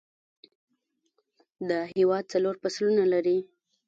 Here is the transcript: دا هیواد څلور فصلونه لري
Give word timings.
دا 1.69 1.79
هیواد 1.95 2.23
څلور 2.33 2.55
فصلونه 2.61 3.03
لري 3.13 3.37